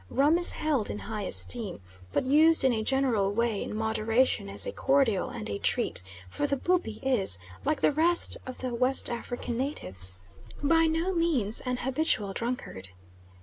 Rum 0.09 0.39
is 0.39 0.53
held 0.53 0.89
in 0.89 0.97
high 0.97 1.21
esteem, 1.25 1.79
but 2.11 2.25
used 2.25 2.63
in 2.63 2.73
a 2.73 2.81
general 2.81 3.31
way 3.31 3.63
in 3.63 3.75
moderation 3.75 4.49
as 4.49 4.65
a 4.65 4.71
cordial 4.71 5.29
and 5.29 5.47
a 5.47 5.59
treat, 5.59 6.01
for 6.27 6.47
the 6.47 6.57
Bubi 6.57 6.99
is, 7.03 7.37
like 7.65 7.81
the 7.81 7.91
rest 7.91 8.35
of 8.47 8.57
the 8.57 8.73
West 8.73 9.11
African 9.11 9.57
natives, 9.59 10.17
by 10.63 10.87
no 10.87 11.13
means 11.13 11.61
an 11.67 11.77
habitual 11.77 12.33
drunkard. 12.33 12.89